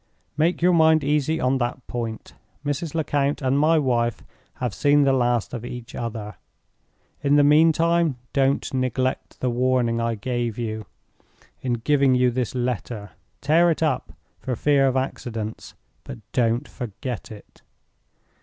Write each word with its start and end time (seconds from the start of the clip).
Make 0.35 0.63
your 0.63 0.73
mind 0.73 1.03
easy 1.03 1.39
on 1.39 1.59
that 1.59 1.85
point. 1.85 2.33
Mrs. 2.65 2.95
Lecount 2.95 3.39
and 3.43 3.59
my 3.59 3.77
wife 3.77 4.23
have 4.55 4.73
seen 4.73 5.03
the 5.03 5.13
last 5.13 5.53
of 5.53 5.63
each 5.63 5.93
other. 5.93 6.37
In 7.21 7.35
the 7.35 7.43
meantime, 7.43 8.17
don't 8.33 8.73
neglect 8.73 9.39
the 9.41 9.51
warning 9.51 10.01
I 10.01 10.15
give 10.15 10.57
you, 10.57 10.87
in 11.61 11.73
giving 11.73 12.15
you 12.15 12.31
this 12.31 12.55
letter. 12.55 13.11
Tear 13.41 13.69
it 13.69 13.83
up, 13.83 14.11
for 14.39 14.55
fear 14.55 14.87
of 14.87 14.97
accidents, 14.97 15.75
but 16.03 16.17
don't 16.31 16.67
forget 16.67 17.31
it." 17.31 17.61